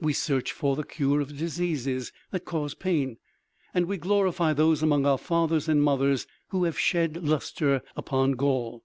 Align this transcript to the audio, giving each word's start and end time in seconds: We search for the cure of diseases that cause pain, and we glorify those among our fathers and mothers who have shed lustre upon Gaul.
We 0.00 0.12
search 0.12 0.50
for 0.50 0.74
the 0.74 0.82
cure 0.82 1.20
of 1.20 1.36
diseases 1.38 2.10
that 2.32 2.44
cause 2.44 2.74
pain, 2.74 3.16
and 3.72 3.86
we 3.86 3.96
glorify 3.96 4.52
those 4.52 4.82
among 4.82 5.06
our 5.06 5.18
fathers 5.18 5.68
and 5.68 5.80
mothers 5.80 6.26
who 6.48 6.64
have 6.64 6.76
shed 6.76 7.16
lustre 7.24 7.82
upon 7.94 8.32
Gaul. 8.32 8.82